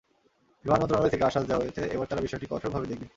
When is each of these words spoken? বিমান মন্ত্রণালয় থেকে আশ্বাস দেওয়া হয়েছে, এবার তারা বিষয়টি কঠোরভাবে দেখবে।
বিমান 0.65 0.79
মন্ত্রণালয় 0.79 1.11
থেকে 1.13 1.23
আশ্বাস 1.23 1.45
দেওয়া 1.47 1.61
হয়েছে, 1.63 1.81
এবার 1.95 2.07
তারা 2.09 2.21
বিষয়টি 2.21 2.45
কঠোরভাবে 2.45 2.87
দেখবে। 2.87 3.07